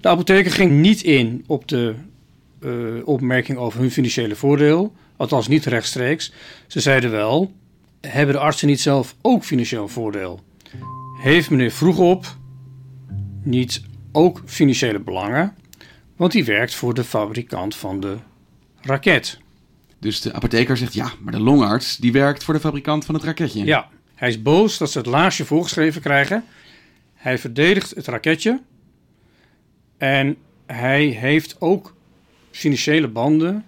De 0.00 0.08
apotheker 0.08 0.52
ging 0.52 0.70
niet 0.70 1.02
in 1.02 1.44
op 1.46 1.68
de 1.68 1.94
uh, 2.60 3.06
opmerking 3.06 3.58
over 3.58 3.80
hun 3.80 3.90
financiële 3.90 4.34
voordeel, 4.34 4.92
althans 5.16 5.48
niet 5.48 5.64
rechtstreeks. 5.64 6.32
Ze 6.66 6.80
zeiden 6.80 7.10
wel: 7.10 7.52
hebben 8.00 8.34
de 8.34 8.40
artsen 8.40 8.68
niet 8.68 8.80
zelf 8.80 9.16
ook 9.20 9.44
financieel 9.44 9.88
voordeel? 9.88 10.40
Heeft 11.22 11.50
meneer 11.50 11.70
Vroegop 11.70 12.36
niet 13.42 13.82
ook 14.12 14.42
financiële 14.44 14.98
belangen? 14.98 15.56
Want 16.22 16.34
die 16.34 16.44
werkt 16.44 16.74
voor 16.74 16.94
de 16.94 17.04
fabrikant 17.04 17.76
van 17.76 18.00
de 18.00 18.16
raket. 18.80 19.38
Dus 19.98 20.20
de 20.20 20.32
apotheker 20.32 20.76
zegt 20.76 20.94
ja, 20.94 21.12
maar 21.20 21.32
de 21.32 21.40
longarts 21.40 21.96
die 21.96 22.12
werkt 22.12 22.44
voor 22.44 22.54
de 22.54 22.60
fabrikant 22.60 23.04
van 23.04 23.14
het 23.14 23.24
raketje. 23.24 23.64
Ja, 23.64 23.88
hij 24.14 24.28
is 24.28 24.42
boos 24.42 24.78
dat 24.78 24.90
ze 24.90 24.98
het 24.98 25.06
laarsje 25.06 25.44
voorgeschreven 25.44 26.00
krijgen. 26.00 26.44
Hij 27.14 27.38
verdedigt 27.38 27.90
het 27.90 28.06
raketje. 28.06 28.60
En 29.98 30.36
hij 30.66 31.04
heeft 31.04 31.56
ook 31.58 31.94
financiële 32.50 33.08
banden 33.08 33.64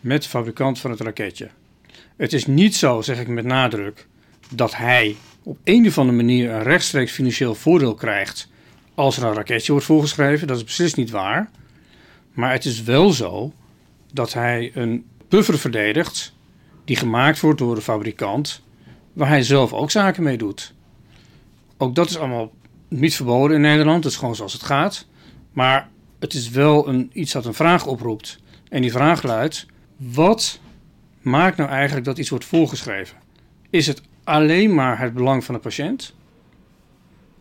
met 0.00 0.22
de 0.22 0.28
fabrikant 0.28 0.78
van 0.78 0.90
het 0.90 1.00
raketje. 1.00 1.48
Het 2.16 2.32
is 2.32 2.46
niet 2.46 2.76
zo, 2.76 3.02
zeg 3.02 3.20
ik 3.20 3.28
met 3.28 3.44
nadruk, 3.44 4.06
dat 4.50 4.76
hij 4.76 5.16
op 5.42 5.58
een 5.64 5.86
of 5.86 5.98
andere 5.98 6.16
manier 6.16 6.50
een 6.50 6.62
rechtstreeks 6.62 7.12
financieel 7.12 7.54
voordeel 7.54 7.94
krijgt 7.94 8.48
als 8.94 9.16
er 9.16 9.24
een 9.24 9.34
raketje 9.34 9.72
wordt 9.72 9.86
voorgeschreven. 9.86 10.46
Dat 10.46 10.56
is 10.56 10.64
precies 10.64 10.94
niet 10.94 11.10
waar. 11.10 11.50
Maar 12.36 12.52
het 12.52 12.64
is 12.64 12.82
wel 12.82 13.10
zo 13.10 13.52
dat 14.12 14.32
hij 14.32 14.70
een 14.74 15.04
buffer 15.28 15.58
verdedigt 15.58 16.34
die 16.84 16.96
gemaakt 16.96 17.40
wordt 17.40 17.58
door 17.58 17.74
de 17.74 17.80
fabrikant, 17.80 18.62
waar 19.12 19.28
hij 19.28 19.42
zelf 19.42 19.72
ook 19.72 19.90
zaken 19.90 20.22
mee 20.22 20.36
doet. 20.36 20.74
Ook 21.76 21.94
dat 21.94 22.10
is 22.10 22.18
allemaal 22.18 22.52
niet 22.88 23.14
verboden 23.14 23.56
in 23.56 23.62
Nederland, 23.62 24.02
dat 24.02 24.12
is 24.12 24.18
gewoon 24.18 24.36
zoals 24.36 24.52
het 24.52 24.62
gaat. 24.62 25.06
Maar 25.52 25.88
het 26.18 26.34
is 26.34 26.50
wel 26.50 26.88
een, 26.88 27.10
iets 27.12 27.32
dat 27.32 27.44
een 27.44 27.54
vraag 27.54 27.86
oproept. 27.86 28.38
En 28.68 28.82
die 28.82 28.92
vraag 28.92 29.22
luidt: 29.22 29.66
wat 29.96 30.60
maakt 31.20 31.56
nou 31.56 31.70
eigenlijk 31.70 32.06
dat 32.06 32.18
iets 32.18 32.30
wordt 32.30 32.44
voorgeschreven? 32.44 33.16
Is 33.70 33.86
het 33.86 34.02
alleen 34.24 34.74
maar 34.74 34.98
het 34.98 35.14
belang 35.14 35.44
van 35.44 35.54
de 35.54 35.60
patiënt? 35.60 36.14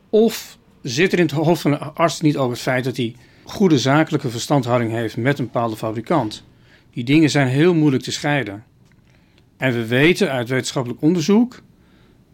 Of 0.10 0.58
zit 0.82 1.14
er 1.14 1.20
in 1.20 1.25
het 1.25 1.36
hoofd 1.36 1.62
van 1.62 1.72
de 1.72 1.78
arts 1.78 2.22
niet 2.22 2.38
ook 2.38 2.50
het 2.50 2.60
feit 2.60 2.84
dat 2.84 2.98
hij 2.98 3.16
goede 3.46 3.80
zakelijke 3.80 4.30
verstandhouding 4.30 4.92
heeft 4.92 5.18
met 5.18 5.40
een 5.40 5.46
bepaalde 5.46 5.75
fabrikant? 5.75 6.44
Die 6.92 7.04
dingen 7.04 7.30
zijn 7.30 7.48
heel 7.48 7.74
moeilijk 7.74 8.04
te 8.04 8.12
scheiden. 8.12 8.64
En 9.58 9.74
we 9.74 9.88
weten 9.88 10.32
uit 10.32 10.50
wetenschappelijk 10.50 11.02
onderzoek 11.02 11.62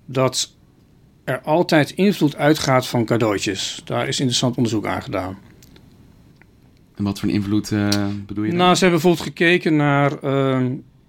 dat 0.05 0.55
er 1.23 1.41
altijd 1.41 1.91
invloed 1.91 2.35
uitgaat 2.35 2.87
van 2.87 3.05
cadeautjes. 3.05 3.81
Daar 3.85 4.07
is 4.07 4.19
interessant 4.19 4.55
onderzoek 4.55 4.85
aan 4.85 5.01
gedaan. 5.01 5.37
En 6.95 7.03
wat 7.03 7.19
voor 7.19 7.29
invloed 7.29 7.71
uh, 7.71 7.89
bedoel 8.25 8.43
je? 8.43 8.51
Nou, 8.51 8.75
ze 8.75 8.83
hebben 8.83 9.01
bijvoorbeeld 9.01 9.27
gekeken 9.27 9.75
naar 9.75 10.23
uh, 10.23 10.65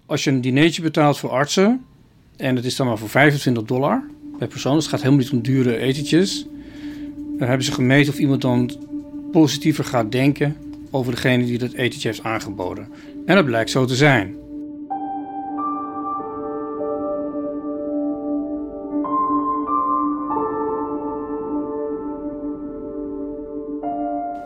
als 0.07 0.25
je 0.25 0.31
een 0.31 0.41
dinertje 0.41 0.83
betaalt 0.83 1.19
voor 1.19 1.31
artsen. 1.31 1.85
En 2.37 2.57
het 2.57 2.65
is 2.65 2.77
dan 2.77 2.87
maar 2.87 2.99
voor 2.99 3.09
25 3.09 3.65
dollar 3.65 4.03
per 4.39 4.49
persoon. 4.49 4.75
Dus 4.75 4.83
het 4.83 4.93
gaat 4.93 5.03
helemaal 5.03 5.25
niet 5.25 5.33
om 5.33 5.43
dure 5.43 5.77
etentjes. 5.77 6.47
Dan 7.39 7.49
hebben 7.49 7.67
ze 7.67 7.73
gemeten 7.73 8.13
of 8.13 8.19
iemand 8.19 8.41
dan 8.41 8.71
positiever 9.33 9.85
gaat 9.85 10.13
denken 10.13 10.57
over 10.91 11.15
degene 11.15 11.45
die 11.45 11.59
dat 11.59 11.73
etentje 11.73 12.09
heeft 12.09 12.23
aangeboden. 12.23 12.89
En 13.27 13.35
dat 13.35 13.45
blijkt 13.45 13.71
zo 13.71 13.85
te 13.85 13.97
zijn. 13.97 14.35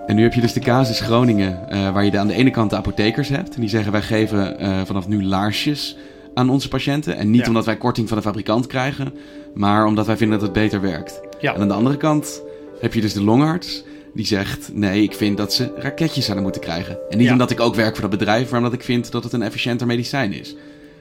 En 0.07 0.16
nu 0.16 0.23
heb 0.23 0.33
je 0.33 0.40
dus 0.40 0.52
de 0.52 0.61
casus 0.61 1.00
Groningen, 1.00 1.66
uh, 1.71 1.93
waar 1.93 2.05
je 2.05 2.19
aan 2.19 2.26
de 2.26 2.35
ene 2.35 2.50
kant 2.50 2.71
de 2.71 2.76
apothekers 2.76 3.28
hebt. 3.28 3.55
En 3.55 3.61
die 3.61 3.71
zeggen 3.71 3.93
wij 3.93 4.02
geven 4.02 4.62
uh, 4.62 4.81
vanaf 4.85 5.09
nu 5.09 5.25
laarsjes 5.25 5.97
aan 6.35 6.50
onze 6.50 6.69
patiënten. 6.69 7.16
En 7.16 7.31
niet 7.31 7.40
ja. 7.40 7.47
omdat 7.49 7.64
wij 7.64 7.76
korting 7.76 8.09
van 8.09 8.16
de 8.16 8.23
fabrikant 8.23 8.66
krijgen, 8.66 9.14
maar 9.55 9.87
omdat 9.87 10.07
wij 10.07 10.16
vinden 10.16 10.38
dat 10.38 10.49
het 10.49 10.57
beter 10.57 10.81
werkt. 10.81 11.21
Ja. 11.40 11.55
En 11.55 11.61
aan 11.61 11.69
de 11.69 11.75
andere 11.75 11.97
kant 11.97 12.43
heb 12.81 12.95
je 12.95 13.00
dus 13.00 13.12
de 13.12 13.23
longarts 13.23 13.85
die 14.17 14.27
zegt: 14.27 14.71
Nee, 14.75 15.03
ik 15.03 15.13
vind 15.15 15.37
dat 15.37 15.55
ze 15.55 15.73
raketjes 15.77 16.23
zouden 16.25 16.43
moeten 16.45 16.63
krijgen. 16.63 16.99
En 17.11 17.17
niet 17.19 17.27
Ja. 17.27 17.33
omdat 17.33 17.51
ik 17.51 17.61
ook 17.61 17.75
werk 17.75 17.93
voor 17.97 18.11
dat 18.11 18.19
bedrijf, 18.19 18.51
maar 18.51 18.59
omdat 18.59 18.73
ik 18.75 18.83
vind 18.83 19.11
dat 19.13 19.25
het 19.25 19.33
een 19.33 19.43
efficiënter 19.43 19.87
medicijn 19.87 20.33
is. 20.33 20.57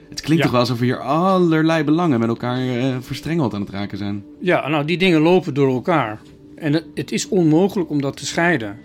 Het 0.10 0.22
klinkt 0.22 0.38
Ja. 0.38 0.42
toch 0.44 0.52
wel 0.52 0.60
alsof 0.60 0.80
we 0.80 0.86
hier 0.86 1.00
allerlei 1.02 1.84
belangen 1.84 2.20
met 2.20 2.30
elkaar 2.30 2.60
eh, 2.68 2.96
verstrengeld 3.00 3.54
aan 3.54 3.62
het 3.62 3.70
raken 3.70 3.98
zijn. 3.98 4.24
Ja, 4.40 4.68
nou, 4.68 4.86
die 4.86 4.98
dingen 4.98 5.22
lopen 5.22 5.54
door 5.54 5.70
elkaar. 5.74 6.20
En 6.56 6.74
het, 6.74 6.86
het 6.94 7.12
is 7.12 7.28
onmogelijk 7.28 7.90
om 7.90 8.02
dat 8.02 8.18
te 8.18 8.26
scheiden. 8.26 8.78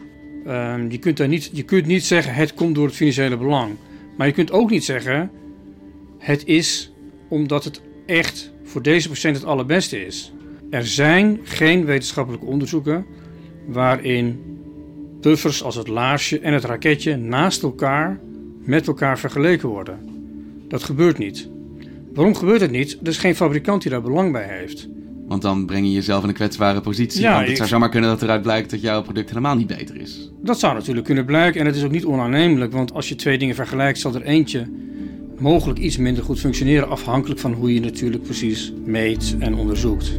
Ehm, 0.47 0.91
je, 0.91 0.99
kunt 0.99 1.17
daar 1.17 1.29
niet, 1.29 1.51
je 1.53 1.63
kunt 1.63 1.87
niet 1.87 2.05
zeggen 2.05 2.35
het 2.35 2.55
komt 2.55 2.75
door 2.75 2.87
het 2.87 2.95
financiële 2.95 3.37
belang. 3.37 3.77
Maar 4.17 4.27
je 4.27 4.33
kunt 4.33 4.53
ook 4.53 4.71
niet 4.71 4.85
zeggen 4.85 5.31
het 6.19 6.47
is 6.47 6.93
omdat 7.29 7.65
het 7.65 7.81
echt 8.07 8.53
voor 8.65 8.83
deze 8.83 9.09
patiënt 9.09 9.37
het 9.37 9.45
allerbeste 9.45 10.07
is. 10.07 10.33
Er 10.71 10.87
zijn 10.87 11.41
geen 11.43 11.85
wetenschappelijke 11.85 12.47
onderzoeken 12.47 13.07
waarin 13.73 14.41
buffers 15.21 15.63
als 15.63 15.75
het 15.75 15.89
laarsje 15.89 16.39
en 16.41 16.53
het 16.53 16.65
raketje 16.65 17.17
naast 17.17 17.63
elkaar 17.63 18.21
met 18.65 18.87
elkaar 18.87 19.19
vergeleken 19.19 19.69
worden. 19.69 19.99
Dat 20.69 20.83
gebeurt 20.83 21.19
niet. 21.19 21.49
Waarom 22.15 22.35
gebeurt 22.35 22.61
het 22.61 22.71
niet? 22.71 22.99
Er 23.03 23.09
is 23.09 23.19
geen 23.19 23.35
fabrikant 23.35 23.83
die 23.83 23.91
daar 23.91 24.03
belang 24.03 24.33
bij 24.33 24.47
heeft. 24.59 24.89
Want 25.27 25.43
dan 25.43 25.67
breng 25.67 25.87
je 25.87 25.93
jezelf 25.93 26.23
in 26.23 26.29
een 26.29 26.35
kwetsbare 26.35 26.81
positie. 26.81 27.21
Ja, 27.21 27.29
want 27.31 27.41
het 27.41 27.51
ik- 27.51 27.57
zou 27.57 27.69
zomaar 27.69 27.89
kunnen 27.89 28.11
dat 28.11 28.23
eruit 28.23 28.43
blijkt 28.43 28.71
dat 28.71 28.81
jouw 28.81 29.03
product 29.03 29.29
helemaal 29.29 29.57
niet 29.57 29.67
beter 29.67 29.97
is. 29.97 30.31
Dat 30.43 30.59
zou 30.59 30.75
natuurlijk 30.75 31.07
kunnen 31.07 31.25
blijken 31.25 31.61
en 31.61 31.67
het 31.67 31.77
is 31.77 31.85
ook 31.85 31.91
niet 31.91 32.05
onaannemelijk, 32.05 32.73
want 32.73 32.93
als 32.93 33.09
je 33.09 33.15
twee 33.15 33.39
dingen 33.39 33.55
vergelijkt, 33.55 33.99
zal 33.99 34.15
er 34.15 34.23
eentje 34.23 34.67
mogelijk 35.39 35.79
iets 35.79 35.97
minder 35.97 36.25
goed 36.25 36.39
functioneren, 36.41 36.89
afhankelijk 36.89 37.41
van 37.41 37.53
hoe 37.53 37.75
je 37.75 37.81
natuurlijk 37.81 38.23
precies 38.23 38.73
meet 38.85 39.37
en 39.39 39.55
onderzoekt. 39.55 40.13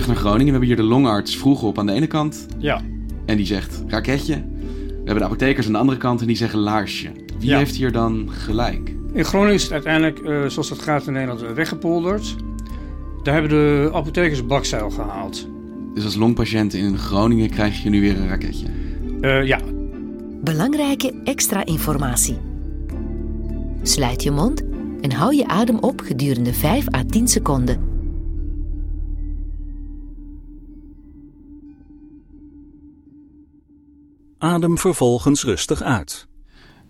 Terug 0.00 0.06
naar 0.08 0.16
Groningen. 0.16 0.44
We 0.44 0.50
hebben 0.50 0.68
hier 0.68 0.76
de 0.76 0.82
longarts 0.82 1.36
vroeg 1.36 1.62
op 1.62 1.78
aan 1.78 1.86
de 1.86 1.92
ene 1.92 2.06
kant. 2.06 2.46
Ja. 2.58 2.80
En 3.26 3.36
die 3.36 3.46
zegt 3.46 3.82
raketje. 3.86 4.34
We 4.34 4.94
hebben 4.94 5.18
de 5.18 5.24
apothekers 5.24 5.66
aan 5.66 5.72
de 5.72 5.78
andere 5.78 5.98
kant 5.98 6.20
en 6.20 6.26
die 6.26 6.36
zeggen 6.36 6.58
laarsje. 6.58 7.10
Wie 7.38 7.48
Ja. 7.48 7.58
heeft 7.58 7.74
hier 7.76 7.92
dan 7.92 8.28
gelijk? 8.30 8.94
In 9.12 9.24
Groningen 9.24 9.54
is 9.54 9.62
het 9.62 9.72
uiteindelijk, 9.72 10.18
eh, 10.18 10.46
zoals 10.46 10.68
dat 10.68 10.78
gaat 10.82 11.06
in 11.06 11.12
Nederland, 11.12 11.40
weggepolderd. 11.54 12.36
Daar 13.22 13.34
hebben 13.34 13.50
de 13.52 13.90
apothekers 13.92 14.46
bakzeil 14.46 14.90
gehaald. 14.90 15.48
Dus 15.94 16.04
als 16.04 16.14
longpatiënt 16.14 16.74
in 16.74 16.98
Groningen 16.98 17.50
krijg 17.50 17.82
je 17.82 17.90
nu 17.90 18.00
weer 18.00 18.20
een 18.20 18.28
raketje. 18.28 18.66
Eh, 19.20 19.46
ja, 19.46 19.58
Belangrijke 20.42 21.12
extra 21.24 21.64
informatie. 21.64 22.36
Sluit 23.82 24.22
je 24.22 24.30
mond 24.30 24.62
en 25.00 25.12
hou 25.12 25.34
je 25.36 25.46
adem 25.48 25.78
op 25.78 26.00
gedurende 26.00 26.52
5 26.54 26.94
à 26.94 27.02
10 27.08 27.28
seconden. 27.28 27.92
Adem 34.44 34.78
vervolgens 34.78 35.44
rustig 35.44 35.82
uit. 35.82 36.26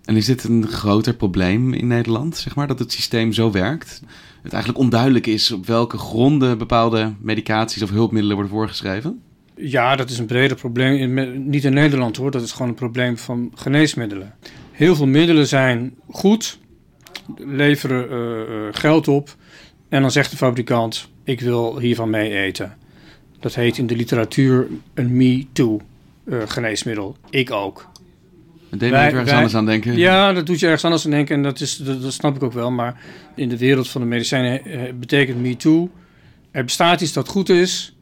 En 0.05 0.17
is 0.17 0.27
dit 0.27 0.45
een 0.45 0.67
groter 0.69 1.15
probleem 1.15 1.73
in 1.73 1.87
Nederland, 1.87 2.37
zeg 2.37 2.55
maar, 2.55 2.67
dat 2.67 2.79
het 2.79 2.93
systeem 2.93 3.33
zo 3.33 3.51
werkt? 3.51 4.01
Het 4.43 4.53
eigenlijk 4.53 4.83
onduidelijk 4.83 5.27
is 5.27 5.53
op 5.53 5.67
welke 5.67 5.99
gronden 5.99 6.59
bepaalde 6.59 7.15
medicaties 7.21 7.83
of 7.83 7.91
hulpmiddelen 7.91 8.37
worden 8.37 8.53
voorgeschreven? 8.53 9.23
Ja, 9.57 9.97
dat 9.97 10.11
is 10.11 10.19
een 10.19 10.27
breder 10.27 10.57
probleem. 10.57 11.17
In, 11.17 11.49
niet 11.49 11.65
in 11.65 11.73
Nederland 11.73 12.17
hoor, 12.17 12.31
dat 12.31 12.43
is 12.43 12.53
gewoon 12.53 12.69
een 12.69 12.75
probleem 12.75 13.19
van 13.19 13.53
geneesmiddelen. 13.55 14.35
Heel 14.71 14.97
veel 14.97 15.07
middelen 15.07 15.47
zijn 15.47 15.95
goed, 16.11 16.59
leveren 17.37 18.11
eh, 18.11 18.67
eh, 18.69 18.75
geld 18.75 19.09
op. 19.09 19.37
En 19.89 20.01
dan 20.01 20.11
zegt 20.11 20.31
de 20.31 20.37
fabrikant: 20.37 21.09
Ik 21.25 21.41
wil 21.41 21.79
hiervan 21.79 22.11
mee 22.11 22.31
eten. 22.31 22.77
Dat 23.41 23.55
heet 23.55 23.79
in 23.79 23.87
de 23.87 23.97
literatuur 23.97 24.69
een 24.95 25.17
me-too 25.17 25.81
eh, 26.31 26.39
geneesmiddel. 26.47 27.17
Ik 27.31 27.51
ook. 27.51 27.89
Het 28.71 28.81
deed 28.81 28.91
Wij- 28.91 29.05
ergens 29.05 29.25
wij- 29.25 29.35
anders 29.35 29.55
aan 29.55 29.67
denken. 29.67 29.97
Ja, 29.97 30.33
dat 30.33 30.47
doet 30.47 30.59
je 30.61 30.65
ergens 30.67 30.85
anders 30.85 31.05
aan 31.05 31.11
denken 31.11 31.37
en 31.37 31.43
dat, 31.43 31.61
is, 31.61 31.77
dat, 31.77 32.03
dat 32.03 32.13
snap 32.13 32.37
ik 32.37 32.43
ook 32.43 32.53
wel. 32.53 32.71
Maar 32.71 33.01
in 33.35 33.49
de 33.49 33.59
wereld 33.59 33.89
van 33.89 34.01
de 34.01 34.07
medicijnen 34.07 34.65
eh, 34.65 34.81
betekent 34.95 35.41
me 35.41 35.57
too. 35.57 35.91
Er 36.51 36.65
bestaat 36.65 37.01
iets 37.01 37.13
dat 37.13 37.29
goed 37.29 37.49
is. 37.49 37.97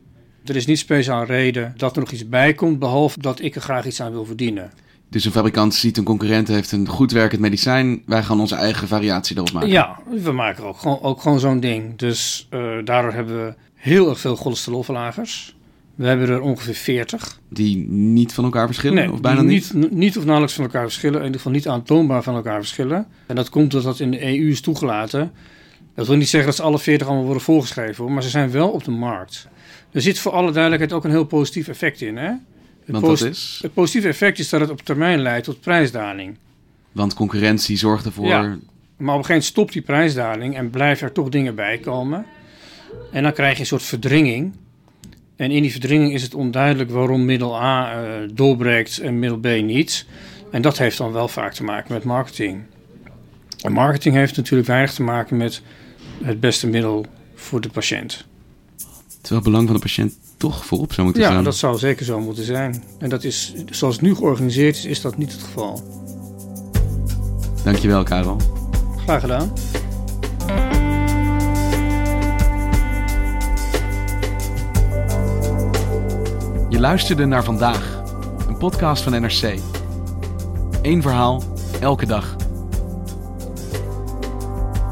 Er 0.44 0.56
is 0.56 0.66
niet 0.66 0.78
speciaal 0.78 1.24
reden 1.24 1.74
dat 1.76 1.94
er 1.96 2.00
nog 2.02 2.10
iets 2.10 2.28
bij 2.28 2.54
komt, 2.54 2.78
behalve 2.78 3.20
dat 3.20 3.40
ik 3.40 3.54
er 3.54 3.60
graag 3.60 3.86
iets 3.86 4.00
aan 4.00 4.12
wil 4.12 4.24
verdienen. 4.24 4.70
Dus 5.10 5.24
een 5.24 5.32
fabrikant 5.32 5.74
ziet 5.74 5.96
een 5.96 6.04
concurrent 6.04 6.48
heeft 6.48 6.72
een 6.72 6.88
goed 6.88 7.12
werkend 7.12 7.40
medicijn. 7.40 8.02
Wij 8.06 8.22
gaan 8.22 8.40
onze 8.40 8.54
eigen 8.54 8.88
variatie 8.88 9.36
erop 9.36 9.52
maken. 9.52 9.68
Ja, 9.68 9.98
we 10.22 10.32
maken 10.32 10.64
ook 10.64 10.78
gewoon, 10.78 11.00
ook 11.02 11.20
gewoon 11.20 11.40
zo'n 11.40 11.60
ding. 11.60 11.96
Dus 11.98 12.46
eh, 12.50 12.60
daardoor 12.84 13.12
hebben 13.12 13.46
we 13.46 13.54
heel 13.74 14.08
erg 14.08 14.20
veel 14.20 14.36
cholesterolverlagers. 14.36 15.56
We 15.94 16.06
hebben 16.06 16.28
er 16.28 16.40
ongeveer 16.40 16.74
40. 16.74 17.40
Die 17.48 17.76
niet 17.88 18.32
van 18.32 18.44
elkaar 18.44 18.66
verschillen? 18.66 18.96
Nee, 18.96 19.12
of 19.12 19.20
bijna 19.20 19.42
niet? 19.42 19.74
niet, 19.74 19.90
niet 19.90 20.16
of 20.16 20.22
nauwelijks 20.22 20.54
van 20.54 20.64
elkaar 20.64 20.82
verschillen. 20.82 21.18
In 21.18 21.24
ieder 21.24 21.40
geval 21.40 21.52
niet 21.52 21.68
aantoonbaar 21.68 22.22
van 22.22 22.34
elkaar 22.34 22.58
verschillen. 22.58 23.06
En 23.26 23.36
dat 23.36 23.48
komt 23.48 23.70
doordat 23.70 23.90
dat 23.90 24.00
in 24.00 24.10
de 24.10 24.22
EU 24.22 24.50
is 24.50 24.60
toegelaten. 24.60 25.32
Dat 25.94 26.06
wil 26.06 26.16
niet 26.16 26.28
zeggen 26.28 26.48
dat 26.48 26.58
ze 26.58 26.62
alle 26.62 26.78
40 26.78 27.06
allemaal 27.06 27.24
worden 27.24 27.42
voorgeschreven, 27.42 28.04
hoor, 28.04 28.12
maar 28.12 28.22
ze 28.22 28.28
zijn 28.28 28.50
wel 28.50 28.68
op 28.68 28.84
de 28.84 28.90
markt. 28.90 29.48
Er 29.90 30.00
zit 30.00 30.18
voor 30.18 30.32
alle 30.32 30.52
duidelijkheid 30.52 30.92
ook 30.92 31.04
een 31.04 31.10
heel 31.10 31.24
positief 31.24 31.68
effect 31.68 32.00
in. 32.00 32.16
Hè? 32.16 32.28
Het 32.28 32.40
Want 32.86 33.04
dat 33.04 33.20
is? 33.20 33.58
Het 33.62 33.74
positieve 33.74 34.08
effect 34.08 34.38
is 34.38 34.48
dat 34.48 34.60
het 34.60 34.70
op 34.70 34.80
termijn 34.80 35.20
leidt 35.20 35.44
tot 35.44 35.60
prijsdaling. 35.60 36.36
Want 36.92 37.14
concurrentie 37.14 37.76
zorgt 37.76 38.04
ervoor... 38.04 38.26
Ja. 38.26 38.40
Maar 38.40 39.14
op 39.14 39.20
een 39.20 39.26
gegeven 39.26 39.26
moment 39.26 39.44
stopt 39.44 39.72
die 39.72 39.82
prijsdaling 39.82 40.56
en 40.56 40.70
blijven 40.70 41.06
er 41.06 41.12
toch 41.12 41.28
dingen 41.28 41.54
bij 41.54 41.78
komen. 41.78 42.26
En 43.12 43.22
dan 43.22 43.32
krijg 43.32 43.54
je 43.54 43.60
een 43.60 43.66
soort 43.66 43.82
verdringing. 43.82 44.52
En 45.42 45.50
in 45.50 45.62
die 45.62 45.70
verdringing 45.70 46.12
is 46.12 46.22
het 46.22 46.34
onduidelijk 46.34 46.90
waarom 46.90 47.24
middel 47.24 47.56
A 47.62 47.92
eh, 47.92 48.10
doorbreekt 48.32 48.98
en 48.98 49.18
middel 49.18 49.38
B 49.38 49.46
niet. 49.62 50.06
En 50.50 50.62
dat 50.62 50.78
heeft 50.78 50.98
dan 50.98 51.12
wel 51.12 51.28
vaak 51.28 51.54
te 51.54 51.64
maken 51.64 51.92
met 51.92 52.04
marketing. 52.04 52.62
En 53.62 53.72
marketing 53.72 54.14
heeft 54.14 54.36
natuurlijk 54.36 54.68
weinig 54.68 54.92
te 54.94 55.02
maken 55.02 55.36
met 55.36 55.62
het 56.22 56.40
beste 56.40 56.66
middel 56.66 57.06
voor 57.34 57.60
de 57.60 57.68
patiënt. 57.68 58.24
Terwijl 59.08 59.40
het 59.40 59.42
belang 59.42 59.66
van 59.66 59.74
de 59.76 59.82
patiënt 59.82 60.14
toch 60.36 60.66
voorop 60.66 60.92
zou 60.92 61.04
moeten 61.06 61.22
Ja, 61.22 61.30
staan. 61.30 61.44
dat 61.44 61.56
zou 61.56 61.78
zeker 61.78 62.04
zo 62.04 62.20
moeten 62.20 62.44
zijn. 62.44 62.84
En 62.98 63.08
dat 63.08 63.24
is, 63.24 63.54
zoals 63.70 63.94
het 63.94 64.04
nu 64.04 64.14
georganiseerd 64.14 64.76
is, 64.76 64.84
is 64.84 65.00
dat 65.00 65.16
niet 65.16 65.32
het 65.32 65.42
geval. 65.42 65.82
Dankjewel, 67.64 68.02
Karel. 68.02 68.36
Graag 68.96 69.20
gedaan. 69.20 69.52
Luisterde 76.82 77.26
naar 77.26 77.44
Vandaag, 77.44 78.02
een 78.48 78.56
podcast 78.56 79.02
van 79.02 79.12
NRC. 79.20 79.58
Eén 80.82 81.02
verhaal, 81.02 81.42
elke 81.80 82.06
dag. 82.06 82.36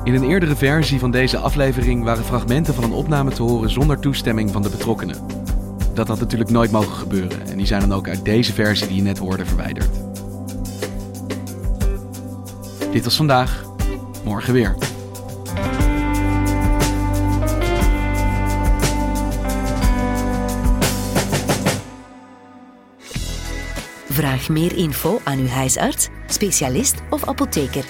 In 0.04 0.14
een 0.14 0.24
eerdere 0.24 0.56
versie 0.56 0.98
van 0.98 1.10
deze 1.10 1.38
aflevering 1.38 2.04
waren 2.04 2.24
fragmenten 2.24 2.74
van 2.74 2.84
een 2.84 2.92
opname 2.92 3.30
te 3.30 3.42
horen 3.42 3.70
zonder 3.70 3.98
toestemming 3.98 4.50
van 4.50 4.62
de 4.62 4.68
betrokkenen. 4.68 5.16
Dat 5.94 6.08
had 6.08 6.20
natuurlijk 6.20 6.50
nooit 6.50 6.70
mogen 6.70 6.96
gebeuren 6.96 7.46
en 7.46 7.56
die 7.56 7.66
zijn 7.66 7.80
dan 7.80 7.92
ook 7.92 8.08
uit 8.08 8.24
deze 8.24 8.52
versie 8.52 8.86
die 8.86 8.96
je 8.96 9.02
net 9.02 9.18
hoorde 9.18 9.46
verwijderd. 9.46 9.90
Dit 12.92 13.04
was 13.04 13.16
vandaag, 13.16 13.64
morgen 14.24 14.52
weer. 14.52 14.76
Vraag 24.20 24.48
meer 24.48 24.76
info 24.76 25.20
aan 25.24 25.38
uw 25.38 25.46
huisarts, 25.46 26.08
specialist 26.26 26.94
of 27.10 27.24
apotheker. 27.24 27.84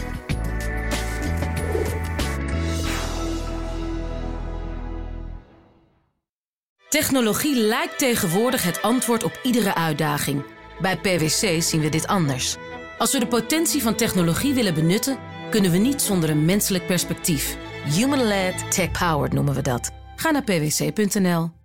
Technologie 6.88 7.56
lijkt 7.56 7.98
tegenwoordig 7.98 8.62
het 8.62 8.82
antwoord 8.82 9.22
op 9.22 9.40
iedere 9.42 9.74
uitdaging. 9.74 10.44
Bij 10.80 10.96
PwC 10.96 11.62
zien 11.62 11.80
we 11.80 11.88
dit 11.88 12.06
anders. 12.06 12.56
Als 12.98 13.12
we 13.12 13.18
de 13.18 13.26
potentie 13.26 13.82
van 13.82 13.94
technologie 13.94 14.54
willen 14.54 14.74
benutten, 14.74 15.18
kunnen 15.50 15.70
we 15.70 15.78
niet 15.78 16.02
zonder 16.02 16.30
een 16.30 16.44
menselijk 16.44 16.86
perspectief. 16.86 17.56
Human-led, 17.84 18.72
tech-powered 18.72 19.32
noemen 19.32 19.54
we 19.54 19.62
dat. 19.62 19.90
Ga 20.16 20.30
naar 20.30 20.44
pwc.nl. 20.44 21.59